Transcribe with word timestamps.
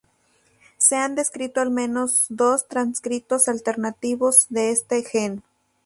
Se 0.79 0.95
han 0.95 1.13
descrito 1.13 1.61
al 1.61 1.69
menos 1.69 2.25
dos 2.29 2.67
transcritos 2.67 3.47
alternativos 3.47 4.47
de 4.49 4.71
este 4.71 5.03
gen. 5.03 5.43